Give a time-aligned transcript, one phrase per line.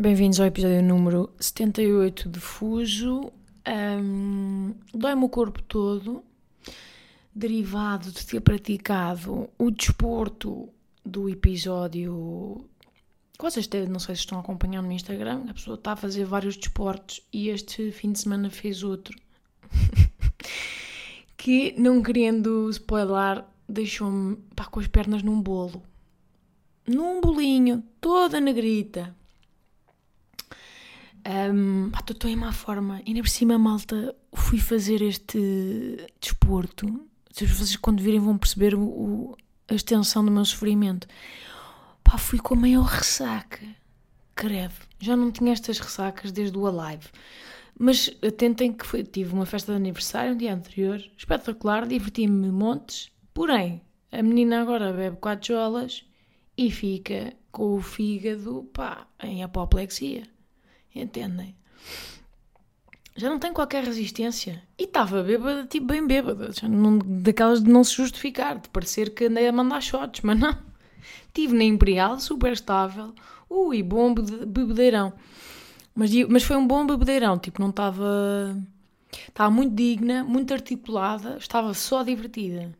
[0.00, 3.30] Bem-vindos ao episódio número 78 de Fuso.
[3.68, 6.24] Um, Dói-me o corpo todo,
[7.34, 10.70] derivado de ter praticado o desporto
[11.04, 12.66] do episódio.
[13.38, 16.56] Vocês até não sei se estão acompanhando no Instagram, a pessoa está a fazer vários
[16.56, 19.14] desportos e este fim de semana fez outro.
[21.36, 24.38] que, não querendo spoiler, deixou-me
[24.70, 25.82] com as pernas num bolo.
[26.88, 29.14] Num bolinho, toda negrita.
[31.26, 33.02] Um, estou em má forma.
[33.06, 37.08] Ainda por cima, malta, fui fazer este desporto.
[37.32, 39.36] Vocês, quando virem, vão perceber o,
[39.68, 41.06] a extensão do meu sofrimento.
[42.02, 43.64] Pá, fui com a maior ressaca.
[44.34, 44.74] Credo.
[44.98, 47.08] Já não tinha estas ressacas desde o Alive.
[47.78, 53.10] Mas atentem que foi, tive uma festa de aniversário um dia anterior, espetacular, diverti-me montes.
[53.32, 53.80] Porém,
[54.12, 56.04] a menina agora bebe quatro jolas
[56.58, 60.24] e fica com o fígado, pá, em apoplexia.
[60.94, 61.56] Entendem?
[63.16, 64.62] Já não tem qualquer resistência.
[64.78, 66.50] E estava bêbada, tipo bem bêbada.
[66.68, 70.56] Não, daquelas de não se justificar, de parecer que andei a mandar shots, mas não.
[71.32, 73.14] Tive na Imperial, super estável.
[73.48, 75.12] Ui, bom bebedeirão.
[75.94, 78.56] Mas, mas foi um bom bebedeirão, tipo, não estava.
[79.28, 82.72] Estava muito digna, muito articulada, estava só divertida.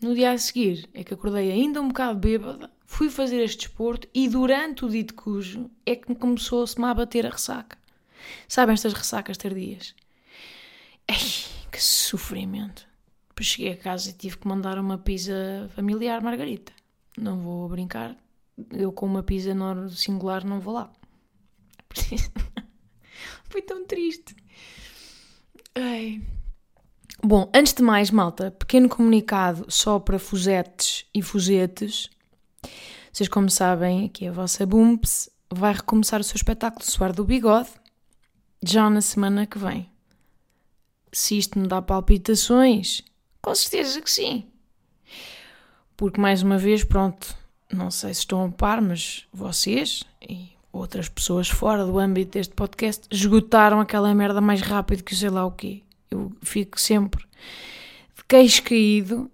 [0.00, 4.08] No dia a seguir é que acordei ainda um bocado bêbada, fui fazer este desporto
[4.14, 7.76] e durante o dito cujo é que me começou-se-me a bater a ressaca.
[8.48, 9.94] Sabem estas ressacas tardias?
[11.06, 11.16] Ei,
[11.70, 12.86] que sofrimento.
[13.28, 16.72] Depois cheguei a casa e tive que mandar uma pizza familiar margarita.
[17.18, 18.16] Não vou brincar,
[18.70, 19.50] eu com uma pizza
[19.90, 20.90] singular não vou lá.
[23.44, 24.34] Foi tão triste.
[25.74, 26.22] Ai.
[27.22, 32.10] Bom, antes de mais, malta, pequeno comunicado só para fusetes e fusetes.
[33.12, 37.70] Vocês, como sabem, aqui a vossa Bumps vai recomeçar o seu espetáculo Suar do Bigode
[38.62, 39.88] já na semana que vem.
[41.12, 43.02] Se isto me dá palpitações,
[43.40, 44.44] com certeza que sim.
[45.96, 47.34] Porque, mais uma vez, pronto,
[47.72, 52.54] não sei se estão a par, mas vocês e outras pessoas fora do âmbito deste
[52.54, 55.82] podcast esgotaram aquela merda mais rápido que sei lá o quê.
[56.10, 57.24] Eu fico sempre
[58.14, 59.30] de queixo caído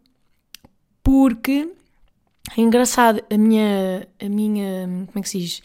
[1.03, 1.69] porque
[2.57, 5.63] é engraçado a minha, a minha, como é que se diz?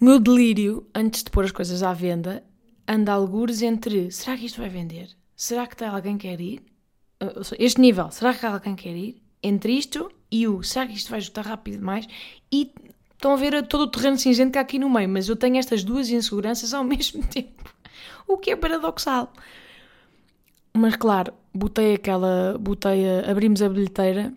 [0.00, 2.44] O meu delírio antes de pôr as coisas à venda
[2.86, 5.08] anda algures entre será que isto vai vender?
[5.34, 6.62] Será que alguém quer ir?
[7.58, 9.22] Este nível, será que alguém quer ir?
[9.42, 12.06] Entre isto e o será que isto vai esgotar rápido demais?
[12.52, 12.72] E
[13.16, 15.56] Estão a ver todo o terreno cinzento que há aqui no meio, mas eu tenho
[15.56, 17.64] estas duas inseguranças ao mesmo tempo.
[18.28, 19.32] O que é paradoxal.
[20.74, 22.58] Mas claro, botei aquela.
[22.60, 24.34] Botei abrimos a bilheteira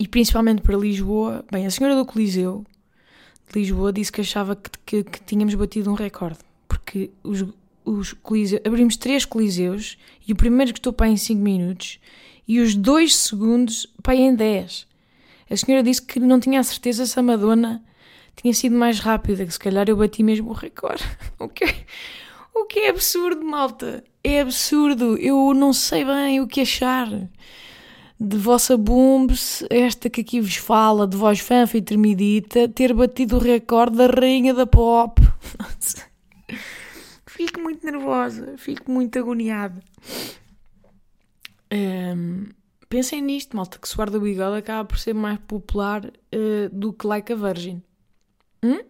[0.00, 1.44] e principalmente para Lisboa.
[1.52, 2.64] Bem, a senhora do Coliseu
[3.52, 6.38] de Lisboa disse que achava que, que, que tínhamos batido um recorde.
[6.66, 7.44] Porque os,
[7.84, 12.00] os coliseus, abrimos três coliseus e o primeiro que estou para em 5 minutos
[12.48, 14.86] e os dois segundos para em 10.
[15.50, 17.84] A senhora disse que não tinha a certeza se a Madonna
[18.34, 21.04] tinha sido mais rápida, que se calhar eu bati mesmo o recorde.
[21.38, 21.74] O que, é,
[22.54, 24.02] o que é absurdo, malta.
[24.24, 25.16] É absurdo.
[25.18, 27.08] Eu não sei bem o que achar
[28.20, 33.36] de vossa Booms, esta que aqui vos fala, de voz fanfa e termidita, ter batido
[33.36, 35.22] o recorde da rainha da pop.
[37.26, 39.82] fico muito nervosa, fico muito agoniada.
[41.72, 42.48] Um,
[42.90, 47.06] Pensem nisto, malta, que suar do bigode acaba por ser mais popular uh, do que
[47.06, 47.80] like a virgin.
[48.64, 48.80] Hum?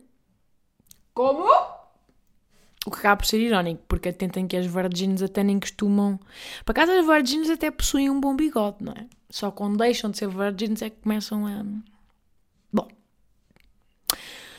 [1.13, 1.47] Como?
[2.87, 6.19] O que acaba por ser irónico, porque atentem que as virgins até nem costumam.
[6.65, 9.07] Para casa, as virgins até possuem um bom bigode, não é?
[9.29, 11.65] Só quando deixam de ser virgins é que começam a.
[12.73, 12.89] Bom.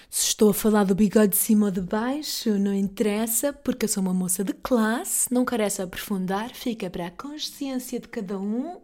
[0.10, 3.90] Se estou a falar do bigode de cima ou de baixo, não interessa, porque eu
[3.90, 8.80] sou uma moça de classe, não carece aprofundar, fica para a consciência de cada um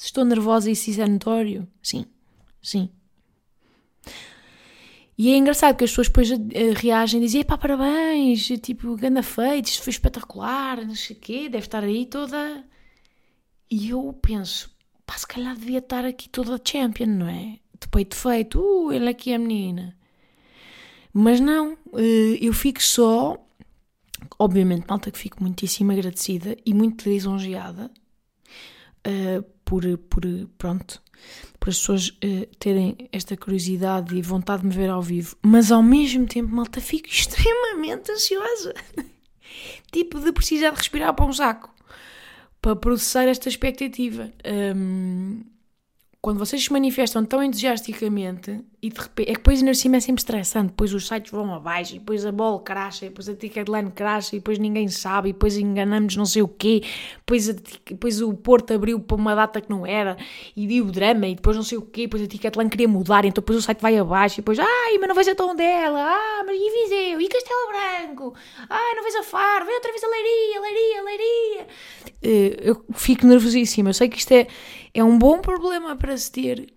[0.00, 2.06] se estou nervosa e se isso é notório, sim,
[2.62, 2.88] sim.
[5.22, 6.38] E é engraçado que as pessoas depois uh,
[6.76, 11.46] reagem e dizem: pá, parabéns, tipo, ganda feito, isto foi espetacular, não sei o quê,
[11.50, 12.64] deve estar aí toda.
[13.70, 14.74] E eu penso:
[15.04, 17.58] pá, se calhar devia estar aqui toda champion, não é?
[17.78, 19.94] De peito feito, uh, ele aqui é a menina.
[21.12, 23.36] Mas não, eh, eu fico só,
[24.38, 27.90] obviamente, malta que fico muitíssimo agradecida e muito lisonjeada
[29.06, 30.22] uh, por, por,
[30.58, 31.02] pronto,
[31.58, 35.70] por as pessoas uh, terem esta curiosidade e vontade de me ver ao vivo, mas
[35.70, 38.74] ao mesmo tempo, malta, fico extremamente ansiosa.
[39.92, 41.70] tipo de precisar de respirar para um saco
[42.60, 44.30] para processar esta expectativa.
[44.76, 45.42] Um,
[46.20, 50.00] quando vocês se manifestam tão entusiasticamente e de repente, é que depois ainda cima é
[50.00, 53.34] sempre estressante, depois os sites vão abaixo, e depois a bola cracha, e depois a
[53.34, 56.82] ticketline cracha, e depois ninguém sabe, e depois enganamos não sei o quê,
[57.18, 57.54] depois, a,
[57.84, 60.16] depois o Porto abriu para uma data que não era,
[60.56, 63.24] e viu o drama, e depois não sei o quê, depois a ticketline queria mudar,
[63.24, 66.00] então depois o site vai abaixo, e depois, ai, mas não vais a tom dela,
[66.02, 68.34] ah, mas e Viseu, e Castelo Branco,
[68.68, 71.66] ai, não vais a Faro, vem outra vez a Leiria, Leiria, Leiria.
[72.22, 74.46] Eh, eu fico nervosíssima, eu sei que isto é
[74.92, 76.72] é um bom problema para se ter,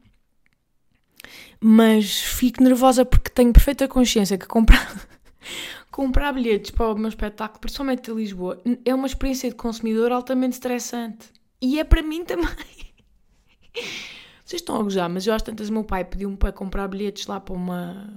[1.66, 5.08] mas fico nervosa porque tenho perfeita consciência que comprar,
[5.90, 10.56] comprar bilhetes para o meu espetáculo, principalmente em Lisboa, é uma experiência de consumidor altamente
[10.56, 11.32] estressante.
[11.62, 12.50] E é para mim também.
[14.44, 17.28] Vocês estão a gozar, mas eu às tantas o meu pai pediu-me para comprar bilhetes
[17.28, 18.14] lá para uma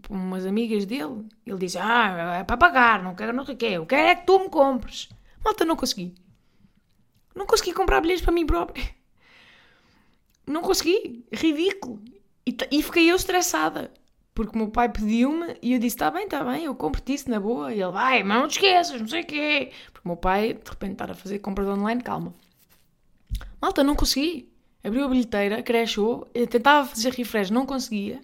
[0.00, 1.26] para umas amigas dele.
[1.44, 3.66] Ele disse: Ah, é para pagar, não quero, não sei o quê.
[3.66, 5.10] Eu quero é que tu me compres.
[5.44, 6.14] Malta, não consegui.
[7.34, 8.82] Não consegui comprar bilhetes para mim própria.
[10.46, 11.26] Não consegui.
[11.30, 12.02] Ridículo.
[12.50, 13.92] E, e fiquei eu estressada.
[14.34, 17.30] Porque o meu pai pediu-me e eu disse: Está bem, está bem, eu compro-te isso
[17.30, 17.72] na boa.
[17.72, 19.72] E ele vai, mas não te esqueças, não sei o quê.
[19.92, 22.34] Porque o meu pai, de repente, estar a fazer compras online, calma.
[23.60, 24.50] Malta, não consegui.
[24.82, 28.20] Abriu a bilheteira, crashou, tentava fazer refresh, não conseguia.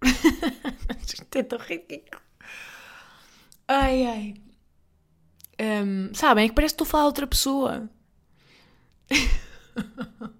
[1.36, 2.22] É tão ridículo.
[3.66, 4.34] Ai, ai.
[5.60, 7.90] Um, sabem, é que parece que estou a falar a outra pessoa.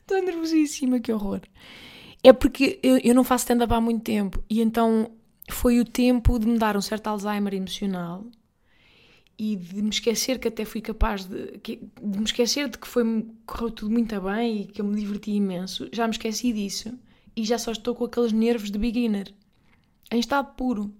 [0.00, 1.40] Estou nervosíssima, que horror.
[2.26, 5.12] É porque eu, eu não faço stand-up há muito tempo e então
[5.48, 8.26] foi o tempo de me dar um certo Alzheimer emocional
[9.38, 13.04] e de me esquecer que até fui capaz de, de me esquecer de que foi,
[13.46, 15.88] correu tudo muito bem e que eu me diverti imenso.
[15.92, 16.98] Já me esqueci disso
[17.36, 19.32] e já só estou com aqueles nervos de beginner
[20.10, 20.92] em estado puro.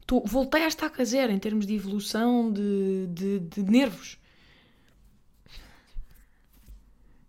[0.00, 4.18] Estou, voltei a estar zero em termos de evolução de, de, de nervos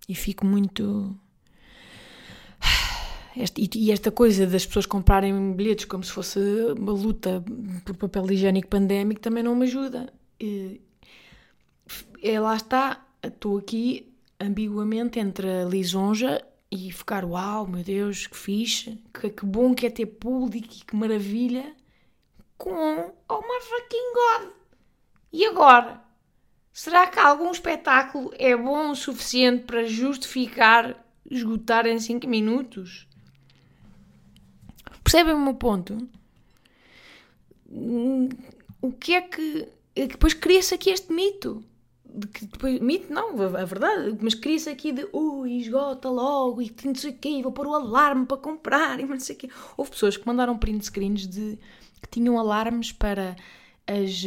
[0.10, 1.16] e fico muito.
[3.58, 6.40] E esta coisa das pessoas comprarem bilhetes como se fosse
[6.78, 7.44] uma luta
[7.84, 10.12] por papel higiênico pandémico também não me ajuda.
[10.40, 10.82] E,
[12.24, 16.42] é, lá está, estou aqui ambiguamente entre a lisonja
[16.72, 20.86] e ficar, uau, meu Deus, que fixe, que, que bom que é ter público e
[20.86, 21.76] que maravilha,
[22.58, 24.52] com oh my fucking God!
[25.32, 26.02] E agora?
[26.72, 33.08] Será que algum espetáculo é bom o suficiente para justificar esgotar em 5 minutos?
[35.06, 35.96] Percebem o meu ponto?
[38.82, 39.68] O que é que.
[39.96, 41.64] É depois cria-se aqui este mito.
[42.04, 46.74] De que depois, mito não, a, verdade, mas cria-se aqui de ui, esgota logo e
[46.86, 49.50] não sei o quê, vou pôr o alarme para comprar e não sei o quê.
[49.78, 51.60] Houve pessoas que mandaram print screens de
[52.02, 53.36] que tinham alarmes para
[53.86, 54.24] as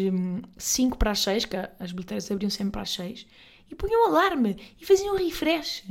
[0.59, 3.27] 5 hum, para as 6, que as bilheteiras abriam sempre para as 6,
[3.69, 5.85] e punham alarme e faziam refresh.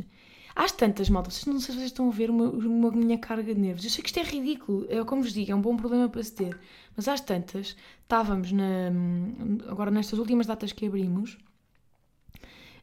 [0.57, 3.53] Às tantas, malta, vocês não sei se vocês estão a ver uma, uma minha carga
[3.53, 3.83] de nervos.
[3.83, 6.23] Eu sei que isto é ridículo, é como vos digo, é um bom problema para
[6.23, 6.59] se ter.
[6.95, 8.91] Mas às tantas, estávamos na,
[9.67, 11.37] agora nestas últimas datas que abrimos,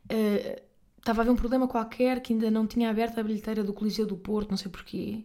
[0.05, 0.63] uh,
[0.99, 4.07] estava a haver um problema qualquer que ainda não tinha aberto a bilheteira do Coliseu
[4.07, 5.25] do Porto, não sei porquê,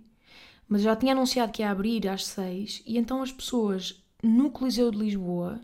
[0.68, 4.90] mas já tinha anunciado que ia abrir às 6 e então as pessoas no Coliseu
[4.90, 5.62] de Lisboa,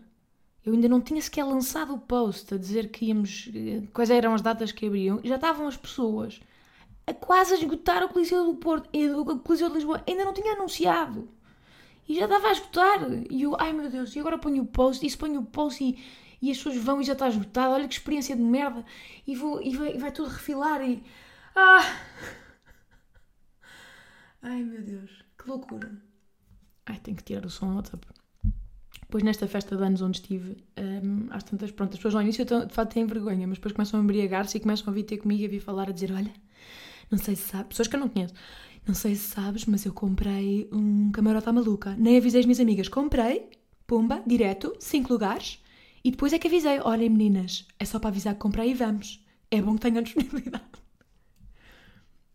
[0.64, 3.50] eu ainda não tinha sequer lançado o post a dizer que íamos,
[3.92, 6.40] quais eram as datas que abriam, já estavam as pessoas
[7.06, 11.28] a quase esgotar o Coliseu do Porto, o Coliseu de Lisboa, ainda não tinha anunciado.
[12.08, 13.00] E já estava a esgotar.
[13.30, 15.82] E eu, ai meu Deus, e agora ponho o post, e se ponho o post
[15.82, 15.98] e,
[16.40, 18.84] e as pessoas vão e já está esgotado, olha que experiência de merda.
[19.26, 21.02] E, vou, e, vai, e vai tudo refilar e.
[21.54, 21.82] Ah!
[24.42, 25.90] Ai meu Deus, que loucura.
[26.86, 28.06] Ai, tenho que tirar o som do WhatsApp.
[29.00, 32.44] Depois, nesta festa de anos onde estive, um, às tantas, pronto, as pessoas ao início
[32.44, 35.42] de facto têm vergonha, mas depois começam a embriagar-se e começam a vir ter comigo
[35.42, 36.32] e a vir falar, a dizer: Olha,
[37.10, 38.34] não sei se sabes, pessoas que eu não conheço,
[38.86, 41.94] não sei se sabes, mas eu comprei um camarote à maluca.
[41.98, 43.50] Nem avisei as minhas amigas, comprei,
[43.86, 45.62] pumba, direto, cinco lugares,
[46.04, 49.24] e depois é que avisei: Olhem, meninas, é só para avisar que comprei e vamos.
[49.50, 50.64] É bom que tenham disponibilidade.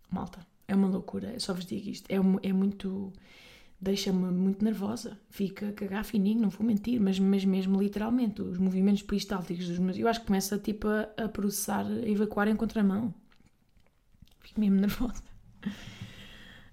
[0.10, 3.14] Malta, é uma loucura, eu só vos digo isto, é, é muito
[3.82, 5.18] deixa-me muito nervosa.
[5.30, 9.80] Fica a cagar fininho, não vou mentir, mas, mas mesmo literalmente, os movimentos peristálticos dos
[9.80, 9.98] meus.
[9.98, 13.14] Eu acho que começa tipo a, a processar, a evacuar em contramão.
[14.42, 15.24] Fico mesmo nervosa.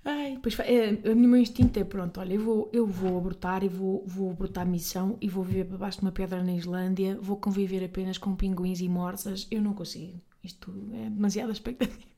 [0.05, 3.69] Ai, depois, é, o meu instinto é pronto, olha, eu vou, eu vou abortar e
[3.69, 7.19] vou, vou abortar a missão e vou viver para baixo de uma pedra na Islândia,
[7.21, 9.47] vou conviver apenas com pinguins e morsas.
[9.51, 10.19] Eu não consigo.
[10.43, 12.09] Isto é demasiada expectativa.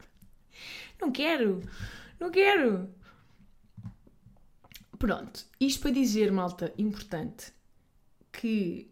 [1.00, 1.62] Não quero!
[2.20, 2.90] Não quero!
[4.98, 7.52] Pronto, isto para dizer, malta, importante,
[8.30, 8.89] que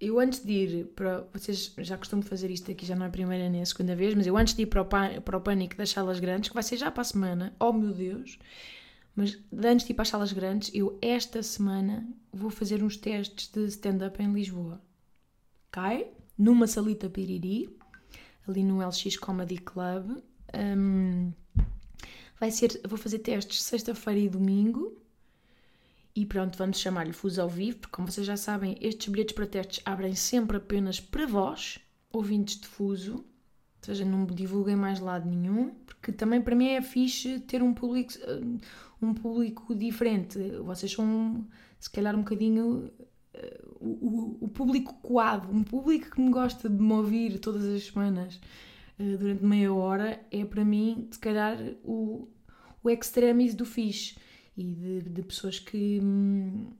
[0.00, 1.26] eu antes de ir para.
[1.32, 4.14] Vocês já costumo fazer isto aqui, já não é a primeira nem a segunda vez,
[4.14, 6.62] mas eu antes de ir para o, para o pânico das salas grandes, que vai
[6.62, 8.38] ser já para a semana, oh meu Deus!
[9.16, 13.48] Mas antes de ir para as salas grandes, eu esta semana vou fazer uns testes
[13.48, 14.80] de stand-up em Lisboa.
[15.68, 16.12] Ok?
[16.38, 17.68] Numa salita piriri,
[18.46, 20.22] ali no LX Comedy Club.
[20.54, 21.32] Um,
[22.38, 24.96] vai ser, vou fazer testes sexta-feira e domingo
[26.18, 29.46] e pronto, vamos chamar-lhe Fuso ao vivo, porque como vocês já sabem, estes bilhetes para
[29.46, 31.78] testes abrem sempre apenas para vós,
[32.12, 33.24] ouvintes de Fuso, ou
[33.82, 38.14] seja, não divulguem mais lado nenhum, porque também para mim é fixe ter um público,
[38.20, 38.40] eh,
[39.00, 40.40] um público diferente.
[40.64, 41.46] Vocês são,
[41.78, 42.90] se calhar, um bocadinho
[43.32, 47.64] eh, o, o, o, público coado, um público que me gosta de me ouvir todas
[47.64, 48.40] as semanas
[48.98, 52.28] uh, durante meia hora, é para mim, se calhar, o,
[52.82, 54.16] o extremis do fixe
[54.58, 56.00] e de, de pessoas que.
[56.02, 56.72] Hum,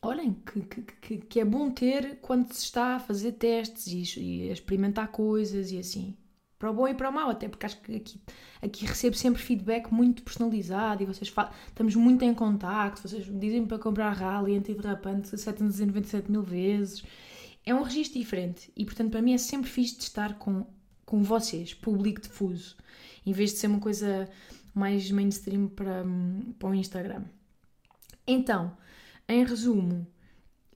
[0.00, 4.50] olhem, que, que, que, é bom ter quando se está a fazer testes e, e
[4.50, 6.16] a experimentar coisas e assim.
[6.58, 8.18] Para o bom e para o mau, até porque acho que aqui,
[8.62, 13.66] aqui recebo sempre feedback muito personalizado e vocês falam, estamos muito em contacto, vocês dizem
[13.66, 17.04] para comprar rally antiderrapante 797 mil vezes.
[17.66, 20.66] É um registro diferente e, portanto, para mim é sempre fixe de estar com,
[21.04, 22.76] com vocês, público difuso,
[23.26, 24.26] em vez de ser uma coisa
[24.76, 26.04] mais mainstream para,
[26.58, 27.24] para o Instagram.
[28.26, 28.76] Então,
[29.26, 30.06] em resumo,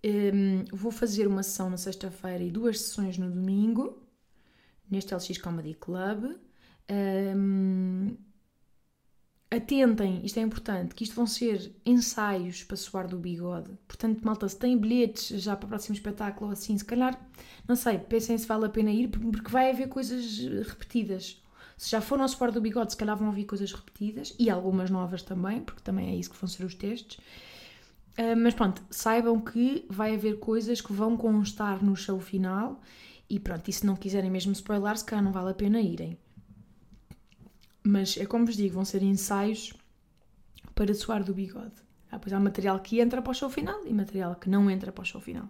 [0.03, 4.03] um, vou fazer uma sessão na sexta-feira e duas sessões no domingo,
[4.91, 6.37] neste LX Comedy Club.
[6.91, 8.17] Um,
[9.51, 13.71] atentem, isto é importante, que isto vão ser ensaios para suar do bigode.
[13.87, 17.21] Portanto, malta, se têm bilhetes já para o próximo espetáculo ou assim, se calhar,
[17.69, 21.40] não sei, pensem se vale a pena ir, porque vai haver coisas repetidas.
[21.81, 24.91] Se já foram ao suporte do bigode, se calhar vão ouvir coisas repetidas e algumas
[24.91, 27.17] novas também, porque também é isso que vão ser os testes.
[28.19, 32.83] Uh, mas pronto, saibam que vai haver coisas que vão constar no show final
[33.31, 36.19] e pronto, e se não quiserem mesmo spoiler, se calhar não vale a pena irem.
[37.83, 39.73] Mas é como vos digo, vão ser ensaios
[40.75, 41.77] para suar do bigode.
[42.13, 44.93] Ah, pois há material que entra para o show final e material que não entra
[44.93, 45.49] para o show final.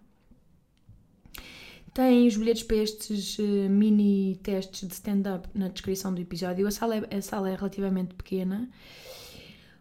[1.92, 6.66] Tem os bilhetes para estes uh, mini testes de stand-up na descrição do episódio.
[6.66, 8.70] A sala, é, a sala é relativamente pequena.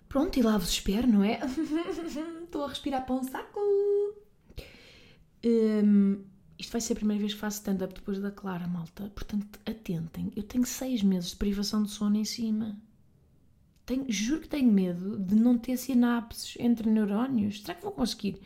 [0.08, 1.40] Pronto, e lá vos espero, não é?
[2.44, 3.60] Estou a respirar para um saco.
[5.46, 6.24] Um,
[6.58, 9.12] isto vai ser a primeira vez que faço stand-up depois da Clara, malta.
[9.14, 10.32] Portanto, atentem.
[10.36, 12.76] Eu tenho seis meses de privação de sono em cima.
[13.86, 17.62] Tenho, juro que tenho medo de não ter sinapses entre neurónios.
[17.62, 18.42] Será que vou conseguir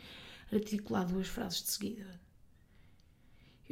[0.52, 2.23] articular duas frases de seguida?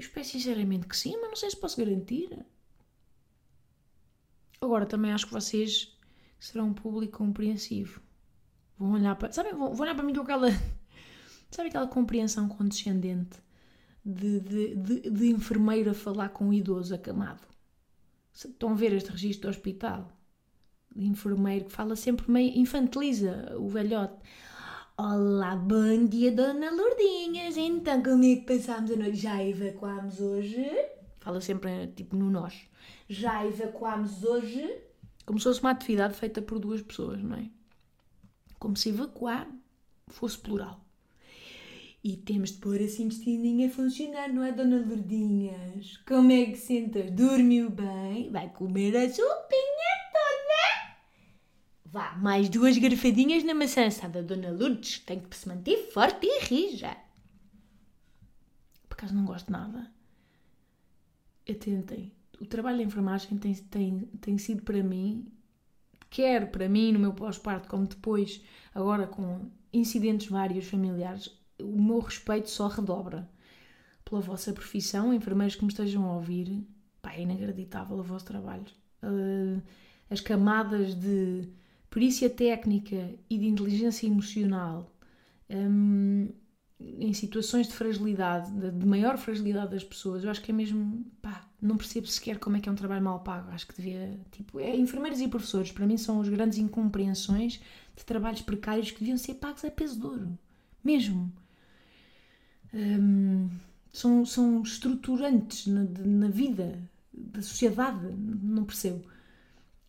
[0.03, 2.45] Espero sinceramente que sim, mas não sei se posso garantir.
[4.61, 5.97] Agora, também acho que vocês
[6.41, 8.01] serão um público compreensivo.
[8.79, 9.33] Vão olhar para.
[9.33, 10.49] Sabem, vão, vão olhar para mim com aquela.
[11.51, 13.39] Sabe aquela compreensão condescendente
[14.05, 17.47] de, de, de, de enfermeiro a falar com um idoso acamado?
[18.35, 20.11] Estão a ver este registro do hospital?
[20.95, 22.59] De enfermeiro que fala sempre meio.
[22.59, 24.17] infantiliza o velhote.
[24.97, 27.57] Olá, bom dia, Dona Lourdinhas.
[27.57, 29.17] Então, como é que passámos a noite?
[29.17, 30.67] Já evacuámos hoje?
[31.19, 32.67] Fala sempre tipo no nós.
[33.09, 34.83] Já evacuámos hoje?
[35.25, 37.49] Como se fosse uma atividade feita por duas pessoas, não é?
[38.59, 39.49] Como se evacuar
[40.09, 40.85] fosse plural.
[42.05, 45.97] E temos de pôr assim intestininho a funcionar, não é, Dona Lourdinhas?
[46.07, 47.11] Como é que sentas?
[47.11, 48.31] Dormiu bem?
[48.31, 49.92] Vai comer a sopinha?
[51.93, 55.01] Vá, mais duas garfadinhas na maçã assada, Dona Lourdes.
[55.01, 56.97] Tem que se manter forte e rija.
[58.89, 59.93] Por acaso não gosto nada.
[61.47, 62.11] Atentem.
[62.41, 65.31] O trabalho da enfermagem tem, tem, tem sido para mim,
[66.09, 68.43] quer para mim no meu pós-parto, como depois,
[68.75, 71.29] agora com incidentes vários familiares,
[71.61, 73.29] o meu respeito só redobra
[74.03, 76.67] pela vossa profissão, enfermeiros que me estejam a ouvir.
[77.03, 78.65] Pá, é inacreditável o vosso trabalho.
[79.03, 79.61] Uh,
[80.09, 81.49] as camadas de
[81.93, 84.91] perícia técnica e de inteligência emocional
[85.51, 86.31] um,
[86.81, 91.47] em situações de fragilidade, de maior fragilidade das pessoas, eu acho que é mesmo, pá,
[91.61, 93.51] não percebo sequer como é que é um trabalho mal pago.
[93.51, 97.61] Acho que devia, tipo, é, enfermeiros e professores, para mim são as grandes incompreensões
[97.95, 100.39] de trabalhos precários que deviam ser pagos a peso de ouro.
[100.83, 101.31] Mesmo.
[102.73, 103.51] Um,
[103.93, 106.83] são, são estruturantes na, na vida
[107.13, 109.05] da sociedade, não percebo.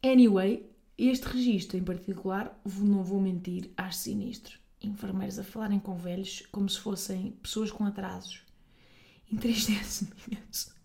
[0.03, 4.59] Anyway, Este registro em particular, não vou mentir, acho sinistro.
[4.81, 8.43] Enfermeiros a falarem com velhos como se fossem pessoas com atrasos.
[9.31, 10.75] Entristece-me imenso.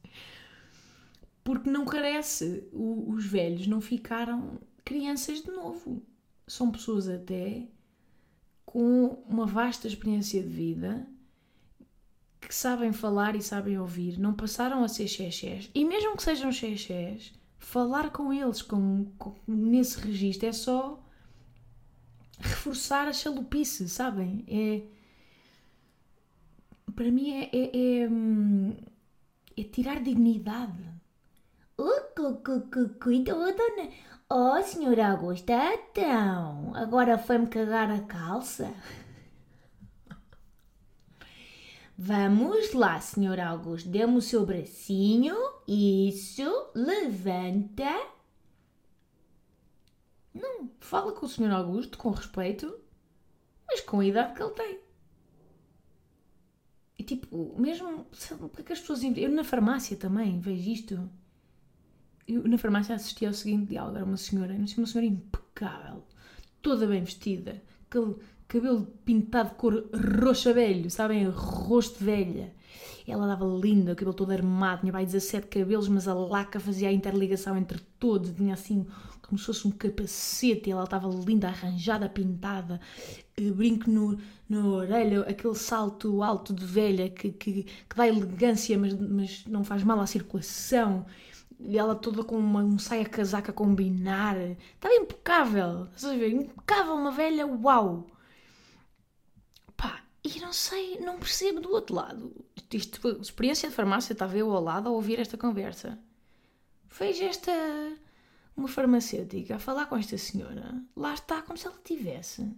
[1.44, 2.68] Porque não carece.
[2.72, 6.02] O, os velhos não ficaram crianças de novo.
[6.46, 7.68] São pessoas até
[8.64, 11.06] com uma vasta experiência de vida
[12.40, 15.70] que sabem falar e sabem ouvir, não passaram a ser xexés.
[15.74, 21.02] E mesmo que sejam xexés, falar com eles com, com, nesse registro é só
[22.38, 24.44] reforçar a chalupice, sabem?
[24.48, 24.82] É,
[26.94, 28.08] para mim é, é, é,
[29.60, 30.88] é tirar dignidade.
[31.76, 31.92] Oh,
[33.76, 33.92] né?
[34.30, 38.72] Oh, senhora Augusta, então, agora foi-me cagar a calça?
[42.00, 45.34] Vamos lá, senhor Augusto, dê-me o seu bracinho.
[45.66, 47.90] Isso, levanta.
[50.32, 52.72] Não, fala com o senhor Augusto com respeito,
[53.66, 54.78] mas com a idade que ele tem.
[57.00, 58.06] E tipo, mesmo.
[58.38, 59.02] Porque é que as pessoas.
[59.02, 61.10] Eu na farmácia também vejo isto.
[62.28, 63.96] Eu na farmácia assisti ao seguinte diálogo.
[63.96, 66.04] Era uma senhora, uma senhora impecável,
[66.62, 67.60] toda bem vestida,
[68.48, 69.84] cabelo pintado de cor
[70.20, 71.28] roxa velho, sabem?
[71.28, 72.52] Rosto velha.
[73.06, 76.88] Ela dava linda, o cabelo todo armado, tinha pai 17 cabelos, mas a laca fazia
[76.88, 78.86] a interligação entre todos, tinha assim
[79.22, 82.80] como se fosse um capacete, ela estava linda, arranjada, pintada,
[83.36, 88.78] eh, brinco no, na orelha, aquele salto alto de velha que, que, que dá elegância,
[88.78, 91.04] mas, mas não faz mal à circulação.
[91.60, 94.36] Ela toda com uma, um saia casaca a combinar.
[94.38, 95.88] Estava impecável.
[95.94, 96.30] Estás a ver?
[96.30, 98.06] Impecável, uma velha, uau!
[100.24, 102.44] E não sei, não percebo do outro lado.
[102.72, 105.98] Isto, experiência de farmácia, estava eu ao lado a ouvir esta conversa.
[106.90, 107.52] Vejo esta.
[108.56, 110.82] uma farmacêutica a falar com esta senhora.
[110.96, 112.50] Lá está, como se ela tivesse.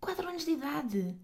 [0.00, 1.16] quatro anos de idade.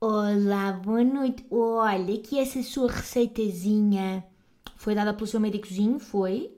[0.00, 1.44] Olá, boa noite.
[1.50, 4.24] Olha, que essa sua receitazinha
[4.76, 6.54] foi dada pelo seu médicozinho, foi?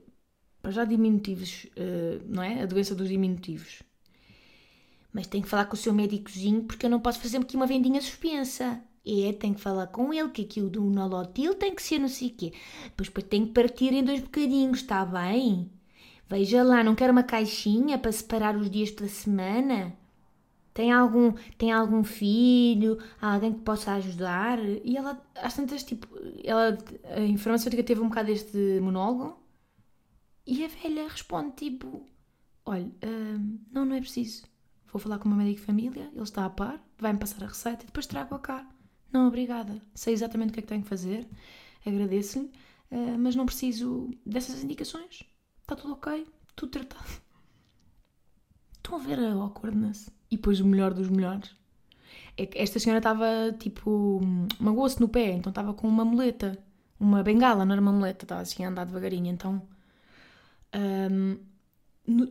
[0.60, 2.62] Para já diminutivos, uh, não é?
[2.62, 3.82] A doença dos diminutivos
[5.12, 7.66] mas tem que falar com o seu médicozinho porque eu não posso fazer aqui uma
[7.66, 8.82] vendinha suspensa.
[9.06, 12.28] É, tem que falar com ele que aquilo do nolotil tem que ser não sei
[12.28, 12.52] o quê.
[12.96, 15.70] Depois tem que partir em dois bocadinhos, está bem?
[16.28, 19.96] Veja lá, não quer uma caixinha para separar os dias pela semana?
[20.74, 24.58] Tem algum, tem algum filho, alguém que possa ajudar?
[24.84, 26.06] E ela, às tantas, tipo,
[26.44, 29.40] ela, a farmacêutica teve um bocado deste monólogo
[30.46, 32.06] e a velha responde, tipo,
[32.64, 34.44] olha, uh, não, não é preciso.
[34.92, 37.48] Vou falar com o meu médico de família, ele está a par, vai-me passar a
[37.48, 38.66] receita e depois trago-a cá.
[39.12, 39.80] Não, obrigada.
[39.94, 41.28] Sei exatamente o que é que tenho que fazer,
[41.86, 42.50] agradeço-lhe,
[42.90, 45.22] uh, mas não preciso dessas indicações.
[45.60, 47.28] Está tudo ok, tudo tratado.
[48.76, 50.10] Estão a ver a awkwardness?
[50.30, 51.54] E depois o melhor dos melhores.
[52.36, 53.26] É que esta senhora estava
[53.58, 54.20] tipo.
[54.58, 56.58] magoou-se no pé, então estava com uma muleta.
[56.98, 59.26] Uma bengala, não era uma muleta, estava assim a andar devagarinho.
[59.26, 59.62] Então.
[60.74, 61.38] Um,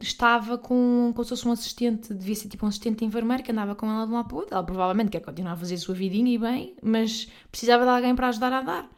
[0.02, 3.76] estava com, como se fosse um assistente, devia ser tipo um assistente enfermeiro que andava
[3.76, 4.54] com ela de um lado para o outro.
[4.56, 8.16] Ela provavelmente quer continuar a fazer a sua vidinha e bem, mas precisava de alguém
[8.16, 8.90] para ajudar a dar.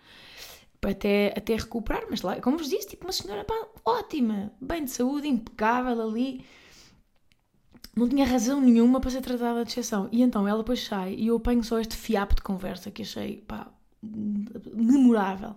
[0.82, 4.92] Até, até recuperar, mas lá, como vos disse, tipo uma senhora pá, ótima, bem de
[4.92, 6.46] saúde, impecável ali,
[7.94, 10.08] não tinha razão nenhuma para ser tratada de exceção.
[10.10, 13.42] E então ela depois sai e eu apanho só este fiapo de conversa que achei
[13.42, 13.70] pá,
[14.02, 15.56] memorável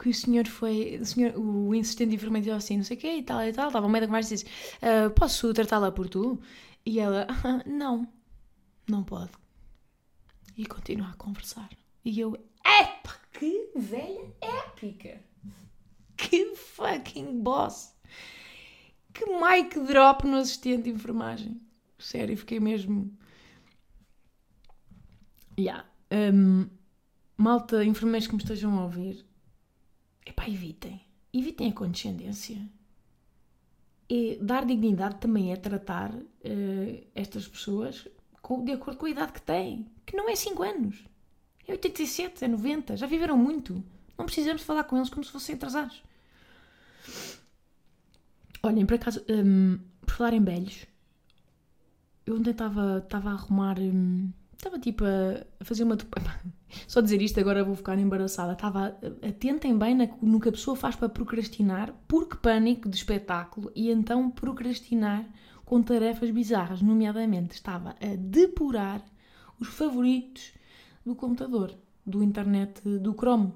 [0.00, 3.22] que o senhor foi, o, senhor, o insistente disse assim, não sei o quê e
[3.22, 6.40] tal e tal, estava o médico mais e disse, uh, posso tratá-la por tu?
[6.86, 8.08] E ela, ah, não,
[8.88, 9.30] não pode.
[10.56, 11.68] E continua a conversar.
[12.02, 12.34] E eu,
[12.64, 15.22] epa, que velha épica!
[16.16, 17.94] Que fucking boss!
[19.12, 21.60] Que mic drop no assistente de enfermagem.
[21.98, 23.14] Sério, fiquei mesmo...
[25.58, 25.84] Yeah.
[26.10, 26.70] Um,
[27.36, 29.26] malta, enfermeiros que me estejam a ouvir,
[30.30, 31.00] Epá, evitem.
[31.32, 32.56] Evitem a condescendência.
[34.08, 38.06] E dar dignidade também é tratar uh, estas pessoas
[38.40, 39.90] com, de acordo com a idade que têm.
[40.06, 41.04] Que não é 5 anos.
[41.66, 42.96] É 87, é 90.
[42.96, 43.84] Já viveram muito.
[44.16, 46.02] Não precisamos falar com eles como se fossem atrasados.
[48.62, 50.86] Olhem, por acaso, um, por falar em velhos,
[52.24, 53.78] eu ontem estava a arrumar.
[53.80, 55.96] Um, Estava tipo a fazer uma.
[56.86, 58.52] Só dizer isto agora vou ficar embaraçada.
[58.52, 58.94] Estava.
[59.26, 64.30] Atentem bem no que a pessoa faz para procrastinar, porque pânico de espetáculo, e então
[64.30, 65.26] procrastinar
[65.64, 66.82] com tarefas bizarras.
[66.82, 69.02] Nomeadamente, estava a depurar
[69.58, 70.52] os favoritos
[71.06, 73.54] do computador, do internet, do Chrome.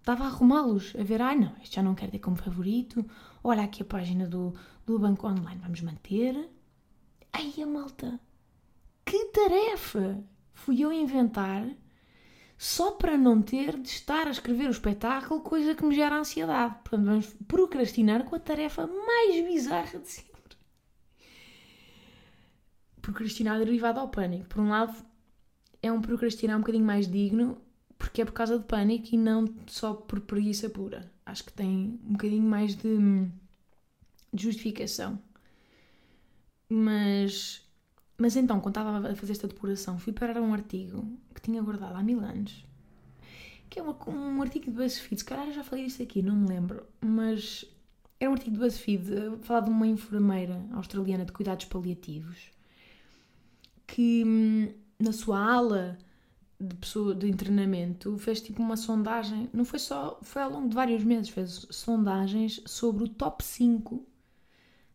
[0.00, 3.06] estava a arrumá-los, a ver, ai não, este já não quero ter como favorito,
[3.44, 4.52] olha aqui a página do,
[4.84, 6.50] do banco online, vamos manter.
[7.32, 8.18] Ai, a malta,
[9.04, 11.66] que tarefa fui eu inventar
[12.56, 16.76] só para não ter de estar a escrever o espetáculo, coisa que me gera ansiedade.
[16.84, 20.56] Portanto, vamos procrastinar com a tarefa mais bizarra de sempre.
[23.00, 24.46] Procrastinar derivado ao pânico.
[24.46, 24.94] Por um lado,
[25.82, 27.60] é um procrastinar um bocadinho mais digno,
[27.98, 31.10] porque é por causa de pânico e não só por preguiça pura.
[31.26, 32.96] Acho que tem um bocadinho mais de,
[34.32, 35.20] de justificação.
[36.68, 37.66] Mas,
[38.22, 41.04] mas então, quando estava a fazer esta depuração, fui parar um artigo
[41.34, 42.64] que tinha guardado há mil anos,
[43.68, 45.18] que é uma, um artigo de BuzzFeed.
[45.18, 47.64] Se calhar já falei disso aqui, não me lembro, mas
[48.20, 52.52] era um artigo de BuzzFeed a falar de uma enfermeira australiana de cuidados paliativos
[53.88, 55.98] que hum, na sua ala
[56.60, 60.76] de pessoa de treinamento fez tipo uma sondagem, não foi só, foi ao longo de
[60.76, 64.06] vários meses, fez sondagens sobre o top 5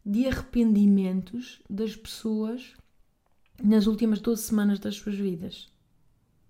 [0.05, 2.73] de arrependimentos das pessoas
[3.63, 5.71] nas últimas 12 semanas das suas vidas.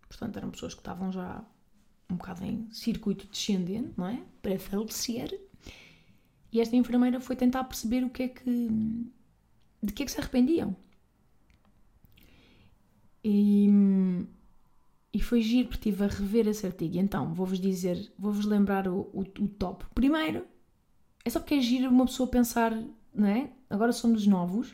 [0.07, 1.43] Portanto, eram pessoas que estavam já
[2.09, 4.23] um bocado em circuito descendente, não é?
[4.41, 5.39] Para falecer.
[6.51, 8.69] E esta enfermeira foi tentar perceber o que é que.
[9.83, 10.75] de que é que se arrependiam.
[13.23, 13.69] E,
[15.13, 16.97] e foi giro porque estive a rever esse artigo.
[16.97, 19.85] Então, vou-vos dizer, vou-vos lembrar o, o, o, top.
[19.93, 20.45] Primeiro,
[21.25, 22.71] é só porque é giro uma pessoa pensar,
[23.13, 23.51] não é?
[23.69, 24.73] Agora somos novos,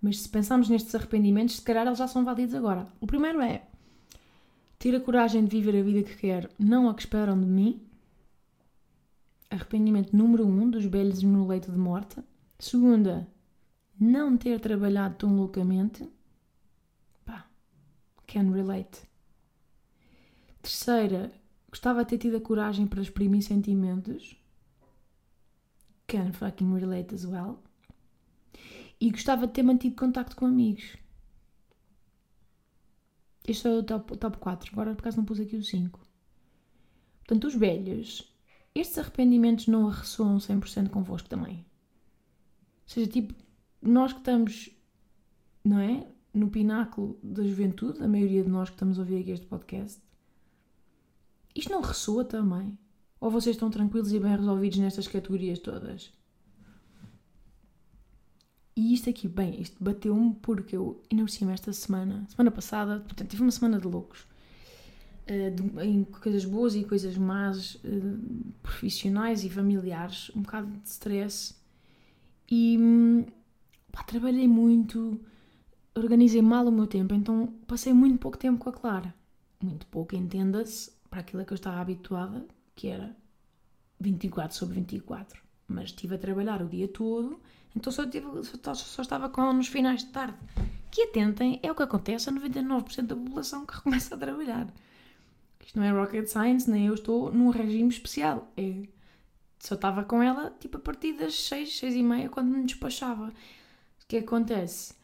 [0.00, 2.86] mas se pensarmos nestes arrependimentos, se calhar eles já são válidos agora.
[3.00, 3.66] O primeiro é
[4.78, 7.86] ter a coragem de viver a vida que quer, não a que esperam de mim.
[9.50, 12.22] Arrependimento número um dos velhos no leito de morte.
[12.58, 13.28] Segunda,
[13.98, 16.08] não ter trabalhado tão loucamente.
[17.24, 17.46] Pá,
[18.26, 19.02] can relate.
[20.62, 21.30] Terceira,
[21.68, 24.36] gostava de ter tido a coragem para exprimir sentimentos.
[26.06, 27.62] Can fucking relate as well.
[29.00, 30.96] E gostava de ter mantido contacto com amigos.
[33.46, 34.70] Este é o top, top 4.
[34.72, 35.98] Agora, por acaso, não pus aqui o 5.
[37.20, 38.30] Portanto, os velhos,
[38.74, 41.56] estes arrependimentos não ressoam 100% convosco também.
[41.56, 41.64] Ou
[42.86, 43.34] seja, tipo,
[43.80, 44.70] nós que estamos,
[45.64, 46.06] não é?
[46.32, 50.00] No pináculo da juventude, a maioria de nós que estamos a ouvir aqui este podcast,
[51.54, 52.78] isto não ressoa também?
[53.20, 56.12] Ou vocês estão tranquilos e bem resolvidos nestas categorias todas?
[59.00, 63.50] Isto aqui, bem, isto bateu-me porque eu, cima, esta semana, semana passada, portanto, tive uma
[63.50, 64.26] semana de loucos.
[65.26, 70.86] Uh, de, em coisas boas e coisas más, uh, profissionais e familiares, um bocado de
[70.86, 71.54] stress.
[72.50, 72.78] E
[73.90, 75.18] pá, trabalhei muito,
[75.94, 79.14] organizei mal o meu tempo, então passei muito pouco tempo com a Clara.
[79.62, 83.16] Muito pouco, entenda-se, para aquilo a que eu estava habituada, que era
[83.98, 85.40] 24 sobre 24.
[85.66, 87.40] Mas estive a trabalhar o dia todo
[87.74, 90.36] então só, tive, só, só estava com ela nos finais de tarde.
[90.90, 94.66] Que atentem, é o que acontece a 99% da população que recomeça a trabalhar.
[95.64, 98.50] Isto não é rocket science, nem eu estou num regime especial.
[98.56, 98.88] É,
[99.60, 103.28] só estava com ela tipo a partir das 6, 6 e meia quando me despachava.
[104.02, 104.94] O que acontece?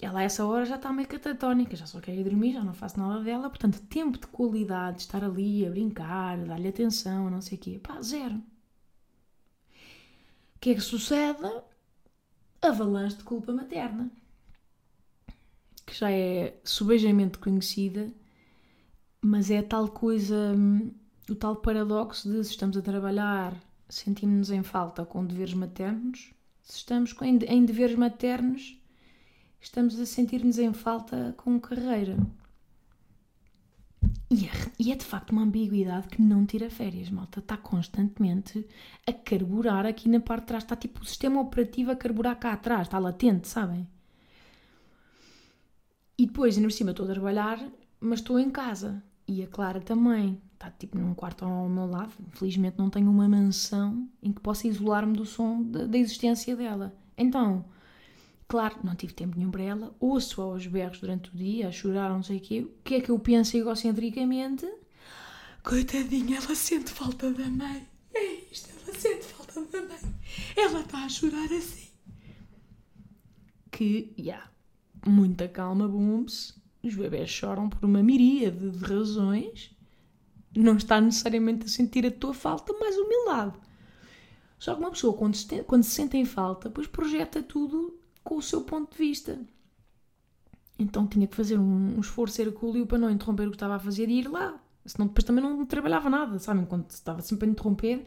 [0.00, 2.74] Ela a essa hora já está meio catatónica, já só quer ir dormir, já não
[2.74, 3.48] faço nada dela.
[3.48, 7.80] Portanto, tempo de qualidade, estar ali a brincar, a dar-lhe atenção, não sei o quê,
[7.82, 8.36] pá, zero.
[10.56, 11.40] O que é que sucede?
[12.68, 14.10] Avalanche de culpa materna,
[15.86, 18.12] que já é subejamente conhecida,
[19.20, 20.92] mas é tal coisa, hum,
[21.28, 23.54] o tal paradoxo de se estamos a trabalhar,
[23.88, 28.78] sentimos-nos em falta com deveres maternos, se estamos em deveres maternos,
[29.60, 32.16] estamos a sentir-nos em falta com carreira.
[34.30, 37.40] E é, e é, de facto uma ambiguidade que não tira férias, malta.
[37.40, 38.66] Está constantemente
[39.06, 40.64] a carburar aqui na parte de trás.
[40.64, 42.86] Está tipo o sistema operativo a carburar cá atrás.
[42.86, 43.86] Está latente, sabem?
[46.18, 47.64] E depois, ainda por cima, estou a trabalhar,
[48.00, 49.02] mas estou em casa.
[49.26, 50.40] E a Clara também.
[50.52, 52.12] Está tipo num quarto ao meu lado.
[52.30, 56.94] Felizmente não tenho uma mansão em que possa isolar-me do som da, da existência dela.
[57.16, 57.64] Então,
[58.46, 62.10] Claro, não tive tempo nenhum para ela, ouço aos berros durante o dia, a chorar,
[62.10, 62.60] não sei o quê.
[62.60, 64.70] O que é que eu penso egocentricamente?
[65.62, 67.88] Coitadinha, ela sente falta da mãe.
[68.14, 70.14] É isto, ela sente falta da mãe.
[70.54, 71.88] Ela está a chorar assim.
[73.70, 74.50] Que, já, yeah,
[75.06, 76.54] muita calma, booms.
[76.82, 79.74] Os bebés choram por uma miríade de razões.
[80.54, 83.58] Não está necessariamente a sentir a tua falta, mas o meu lado.
[84.58, 88.36] Só que uma pessoa, quando se, quando se sente em falta, depois projeta tudo com
[88.36, 89.38] o seu ponto de vista.
[90.78, 93.78] Então tinha que fazer um, um esforço hercúleo para não interromper o que estava a
[93.78, 94.58] fazer e ir lá.
[94.84, 96.62] Senão depois também não trabalhava nada, sabem?
[96.62, 98.04] Enquanto estava sempre a interromper.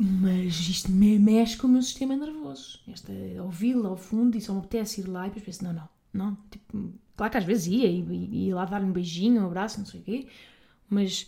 [0.00, 2.80] Mas isto me mexe com o meu sistema nervoso.
[2.86, 5.88] Esta ouvi-la ao fundo e só me apetece ir lá e depois penso, não, não,
[6.12, 6.38] não.
[6.50, 9.86] Tipo, claro que às vezes ia e ia lá dar um beijinho, um abraço, não
[9.86, 10.26] sei o quê.
[10.88, 11.26] Mas,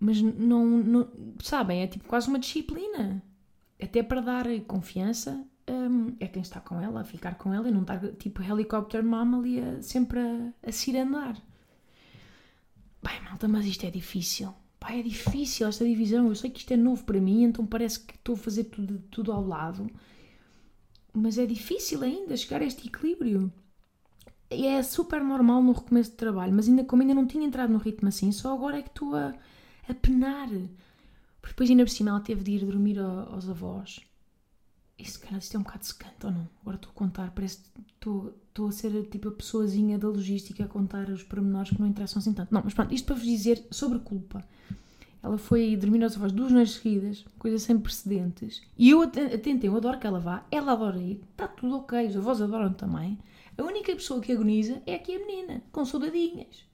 [0.00, 1.08] mas não, não,
[1.40, 3.22] sabem, é tipo quase uma disciplina.
[3.80, 7.72] Até para dar confiança um, é quem está com ela, a ficar com ela e
[7.72, 11.36] não estar tipo helicóptero mama ali a, sempre a, a se ir andar.
[13.02, 14.52] Bem, malta, mas isto é difícil.
[14.80, 16.28] Pá, é difícil esta divisão.
[16.28, 18.98] Eu sei que isto é novo para mim, então parece que estou a fazer tudo,
[19.10, 19.90] tudo ao lado.
[21.12, 23.52] Mas é difícil ainda chegar a este equilíbrio.
[24.50, 27.78] É super normal no recomeço de trabalho, mas ainda como ainda não tinha entrado no
[27.78, 29.34] ritmo assim, só agora é que estou a,
[29.88, 30.48] a penar.
[31.40, 34.00] Porque depois ainda por cima ela teve de ir dormir aos avós.
[34.98, 36.48] Isso, cara, isto é um bocado secante ou não?
[36.60, 38.34] Agora estou a contar, parece que estou,
[38.66, 42.32] a ser tipo a pessoazinha da logística a contar os pormenores que não interessam assim
[42.32, 42.52] tanto.
[42.52, 44.44] Não, mas pronto, isto para vos dizer sobre culpa.
[45.22, 48.62] Ela foi dormir aos avós duas noites seguidas, coisa sem precedentes.
[48.76, 52.16] E eu tentei, eu adoro que ela vá, ela adora ir, está tudo ok, os
[52.16, 53.18] avós adoram também.
[53.56, 56.64] A única pessoa que agoniza é aqui a menina, com saudadinhas.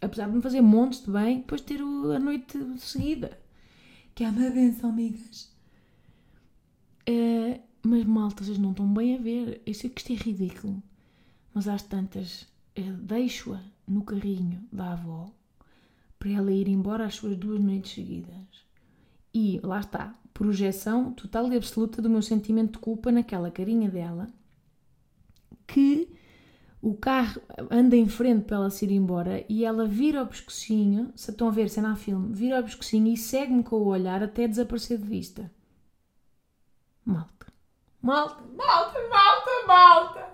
[0.00, 3.38] Apesar de me fazer montes de bem, depois de ter a noite seguida.
[4.14, 5.55] Que é uma benção, amigas.
[7.08, 9.62] Uh, mas malta, vocês não estão bem a ver.
[9.64, 10.82] Eu sei que isto é ridículo.
[11.54, 12.42] Mas às tantas,
[12.78, 15.30] uh, deixo-a no carrinho da avó
[16.18, 18.66] para ela ir embora às suas duas noites seguidas.
[19.32, 24.28] E lá está, projeção total e absoluta do meu sentimento de culpa naquela carinha dela
[25.66, 26.08] que
[26.80, 27.40] o carro
[27.70, 31.48] anda em frente para ela se ir embora e ela vira o pescocinho, se estão
[31.48, 34.98] a ver, cena a filme, vira o pescocinho e segue-me com o olhar até desaparecer
[34.98, 35.50] de vista.
[37.06, 37.46] Malta.
[38.02, 40.30] Malta, malta, malta, malta.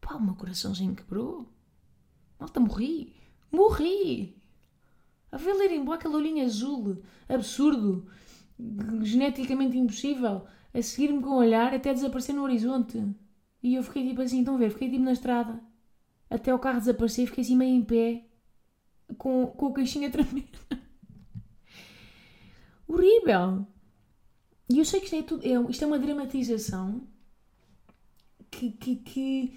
[0.00, 1.48] Pá, o meu coraçãozinho quebrou.
[2.40, 3.14] Malta, morri.
[3.52, 4.36] Morri.
[5.30, 8.06] A ver embora aquele olhinho azul, absurdo,
[9.02, 13.02] geneticamente impossível, a seguir-me com o olhar até desaparecer no horizonte.
[13.62, 15.62] E eu fiquei tipo assim, estão a ver, fiquei tipo na estrada.
[16.28, 18.26] Até o carro desaparecer, fiquei assim meio em pé,
[19.16, 20.48] com, com o queixinho a tremer.
[22.88, 23.66] Horrível!
[24.68, 27.06] E eu sei que isto é, tudo, é, isto é uma dramatização
[28.50, 29.56] que, que, que,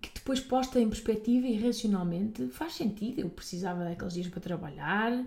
[0.00, 3.20] que, depois posta em perspectiva e racionalmente faz sentido.
[3.20, 5.24] Eu precisava daqueles dias para trabalhar,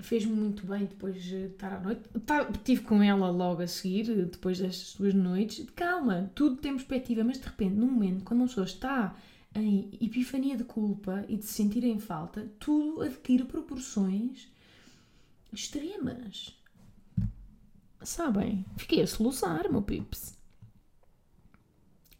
[0.00, 2.02] fez-me muito bem depois de estar à noite.
[2.26, 5.66] Tá, tive com ela logo a seguir, depois das duas noites.
[5.74, 9.16] Calma, tudo tem perspectiva, mas de repente, num momento, quando uma pessoa está
[9.54, 14.48] em epifania de culpa e de se sentir em falta, tudo adquire proporções
[15.52, 16.56] extremas.
[18.04, 18.64] Sabem?
[18.76, 20.40] Fiquei a soluçar, meu pips.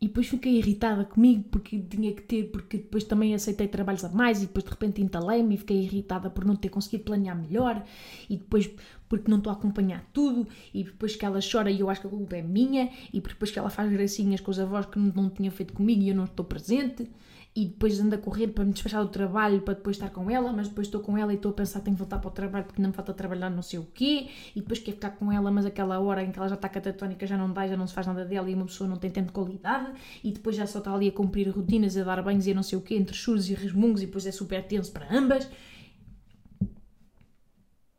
[0.03, 4.09] E depois fiquei irritada comigo porque tinha que ter, porque depois também aceitei trabalhos a
[4.09, 7.85] mais e depois de repente entalei-me e fiquei irritada por não ter conseguido planear melhor
[8.29, 8.68] e depois
[9.09, 12.09] porque não estou a acompanhar tudo e depois que ela chora e eu acho que
[12.09, 15.12] a culpa é minha e depois que ela faz gracinhas com os avós que não,
[15.14, 17.09] não tinha feito comigo e eu não estou presente
[17.55, 20.53] e depois ando a correr para me despachar do trabalho para depois estar com ela,
[20.53, 22.65] mas depois estou com ela e estou a pensar tenho que voltar para o trabalho
[22.65, 25.51] porque não me falta trabalhar não sei o quê, e depois quer ficar com ela,
[25.51, 27.93] mas aquela hora em que ela já está catatónica já não dá, já não se
[27.93, 29.93] faz nada dela e uma pessoa não tem tempo de qualidade,
[30.25, 32.79] e depois já só está ali a cumprir rotinas, a dar banhos e não sei
[32.79, 35.49] o quê, entre churros e resmungos, e depois é super tenso para ambas.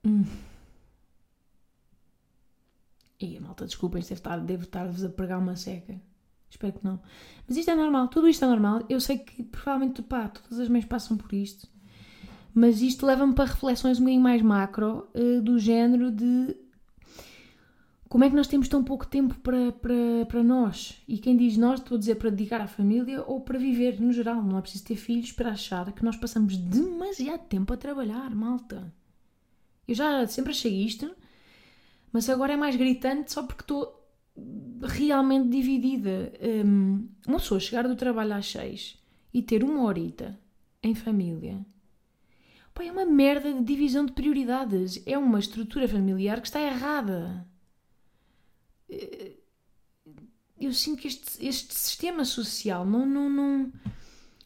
[0.05, 0.25] Hum.
[3.19, 4.01] E malta, desculpem,
[4.45, 6.01] devo estar-vos a pregar uma seca.
[6.53, 7.01] Espero que não.
[7.47, 8.83] Mas isto é normal, tudo isto é normal.
[8.87, 11.67] Eu sei que provavelmente pá, todas as mães passam por isto.
[12.53, 16.55] Mas isto leva-me para reflexões um bocadinho mais macro, uh, do género de
[18.07, 21.01] como é que nós temos tão pouco tempo para, para, para nós?
[21.07, 24.13] E quem diz nós, estou a dizer para dedicar à família ou para viver no
[24.13, 24.43] geral.
[24.43, 28.93] Não é preciso ter filhos para achar que nós passamos demasiado tempo a trabalhar, malta.
[29.87, 31.11] Eu já sempre achei isto,
[32.11, 34.02] mas agora é mais gritante só porque estou
[34.81, 36.31] realmente dividida.
[36.41, 38.97] Um, uma pessoa chegar do trabalho às seis
[39.33, 40.39] e ter uma horita
[40.81, 41.65] em família.
[42.73, 45.01] Pá, é uma merda de divisão de prioridades.
[45.05, 47.47] É uma estrutura familiar que está errada.
[48.89, 49.33] Eh,
[50.59, 53.73] eu sinto que este, este sistema social não, não, não,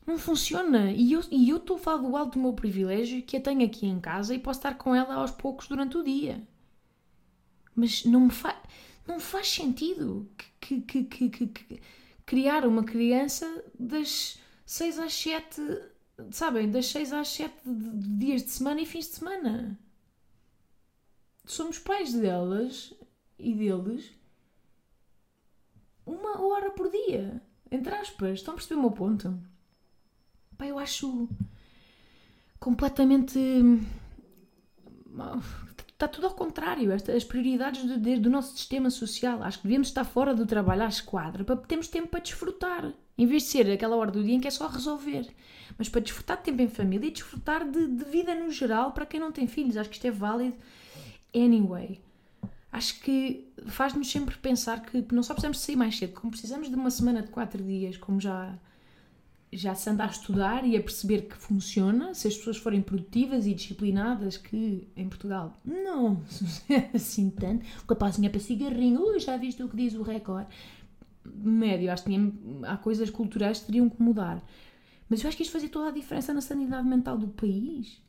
[0.05, 0.91] não funciona.
[0.91, 3.85] E eu e estou a falar do alto do meu privilégio que a tenho aqui
[3.85, 6.45] em casa e posso estar com ela aos poucos durante o dia.
[7.75, 8.57] Mas não me faz
[9.07, 11.81] não faz sentido que, que, que, que,
[12.25, 15.61] criar uma criança das 6 às 7,
[16.29, 19.79] sabem, das 6 às 7 de dias de semana e fins de semana.
[21.45, 22.93] Somos pais delas
[23.39, 24.11] e deles
[26.05, 27.41] uma hora por dia,
[27.71, 28.39] entre aspas.
[28.39, 29.39] Estão a perceber o meu ponto?
[30.57, 31.29] Pá, eu acho.
[32.59, 33.39] completamente.
[35.97, 36.93] Está tudo ao contrário.
[36.93, 39.41] As prioridades do, do nosso sistema social.
[39.41, 42.93] Acho que devemos estar fora do trabalho à esquadra para termos tempo para desfrutar.
[43.17, 45.27] Em vez de ser aquela hora do dia em que é só resolver.
[45.75, 49.07] Mas para desfrutar de tempo em família e desfrutar de, de vida no geral para
[49.07, 49.75] quem não tem filhos.
[49.75, 50.55] Acho que isto é válido.
[51.33, 51.99] Anyway
[52.71, 56.69] acho que faz-nos sempre pensar que não só precisamos de sair mais cedo, como precisamos
[56.69, 58.53] de uma semana de quatro dias, como já,
[59.57, 63.47] já se anda a estudar e a perceber que funciona, se as pessoas forem produtivas
[63.47, 66.21] e disciplinadas, que em Portugal não
[66.93, 70.49] assim tanto, capazinho é para cigarrinho, ui, já viste o que diz o recorde?
[71.25, 72.31] Médio, acho que tinha,
[72.63, 74.41] há coisas culturais que teriam que mudar.
[75.09, 78.01] Mas eu acho que isto fazia toda a diferença na sanidade mental do país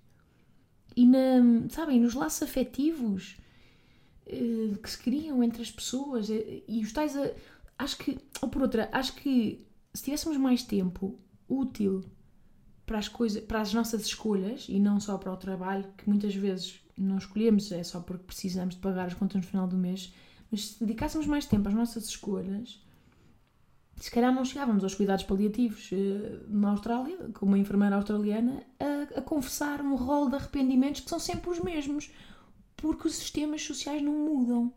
[0.97, 3.37] e na, sabem, nos laços afetivos
[4.27, 7.17] eh, que se criam entre as pessoas eh, e os tais.
[7.17, 7.31] A,
[7.79, 12.05] acho que, ou por outra, acho que se tivéssemos mais tempo útil
[12.87, 16.35] para as, coisas, para as nossas escolhas e não só para o trabalho, que muitas
[16.35, 20.13] vezes não escolhemos, é só porque precisamos de pagar as contas no final do mês,
[20.51, 22.83] mas se dedicássemos mais tempo às nossas escolhas,
[24.01, 29.19] se calhar não chegávamos aos cuidados paliativos eh, na Austrália, com uma enfermeira australiana, a,
[29.19, 32.11] a confessar um rol de arrependimentos que são sempre os mesmos
[32.77, 34.73] porque os sistemas sociais não mudam.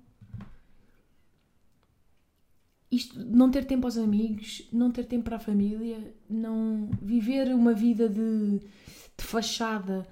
[2.91, 7.73] Isto, não ter tempo aos amigos, não ter tempo para a família, não viver uma
[7.73, 10.05] vida de, de fachada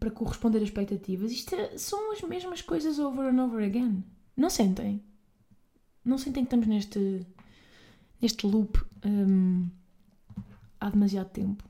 [0.00, 4.02] para corresponder a expectativas, isto é, são as mesmas coisas over and over again.
[4.36, 5.02] Não sentem?
[6.04, 7.24] Não sentem que estamos neste,
[8.20, 9.68] neste loop um,
[10.80, 11.64] há demasiado tempo?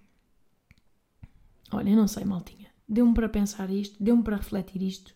[1.70, 2.68] Olha, não sei, maltinha.
[2.88, 5.14] Deu-me para pensar isto, deu-me para refletir isto.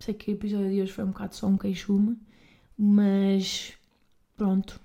[0.00, 2.18] Sei que o episódio de hoje foi um bocado só um queixume,
[2.76, 3.72] mas
[4.36, 4.80] pronto,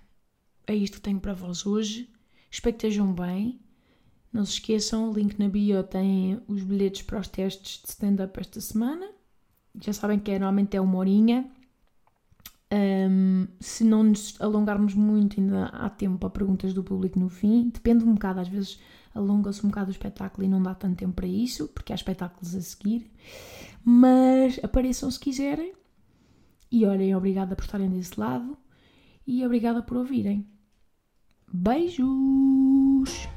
[0.65, 2.09] é isto que tenho para vós hoje.
[2.49, 3.59] Espero que estejam bem.
[4.31, 8.61] Não se esqueçam, link na bio tem os bilhetes para os testes de stand-up esta
[8.61, 9.09] semana.
[9.79, 11.49] Já sabem que é, normalmente é uma horinha.
[12.73, 17.69] Um, se não nos alongarmos muito, ainda há tempo para perguntas do público no fim.
[17.69, 18.79] Depende um bocado, às vezes
[19.13, 22.55] alonga-se um bocado o espetáculo e não dá tanto tempo para isso, porque há espetáculos
[22.55, 23.11] a seguir.
[23.83, 25.73] Mas apareçam se quiserem.
[26.71, 28.57] E olhem, obrigada por estarem desse lado
[29.25, 30.47] e obrigada por ouvirem.
[31.53, 33.27] Beijos!